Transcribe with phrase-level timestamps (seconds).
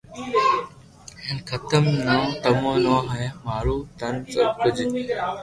[1.23, 4.81] ھين ختم بو تمو تو ھي مارون تن سب ڪجھ